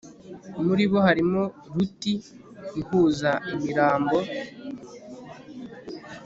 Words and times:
muri 0.65 0.83
bo 0.91 0.99
harimo 1.07 1.41
ruti 1.73 2.13
ihuza 2.81 3.31
imirambo 3.53 4.17